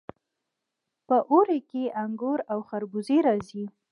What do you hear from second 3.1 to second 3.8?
راځي.